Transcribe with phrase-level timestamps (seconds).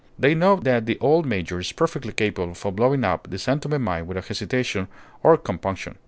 [0.17, 3.79] They know that the old major is perfectly capable of blowing up the San Tome
[3.83, 4.87] mine without hesitation
[5.21, 5.99] or compunction.